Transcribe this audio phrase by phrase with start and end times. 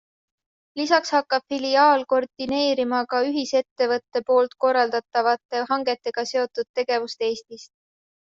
[0.79, 7.69] Lisaks hakkab filiaal koordineerima ka ühisettevõtte poolt korraldatavate hangetega seotud tegevust Eestis.